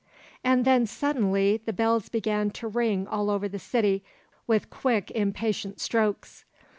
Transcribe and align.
And 0.43 0.65
then 0.65 0.87
suddenly 0.87 1.57
the 1.63 1.71
bells 1.73 2.09
began 2.09 2.49
to 2.57 2.67
ring 2.67 3.05
all 3.07 3.29
over 3.29 3.47
the 3.47 3.59
city 3.59 4.03
with 4.47 4.71
quick 4.71 5.11
impatient 5.11 5.79
strokes. 5.79 6.43